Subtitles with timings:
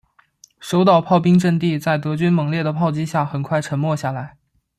[0.59, 4.35] 守岛炮兵阵地在德军猛烈的炮击下很快沉默下来。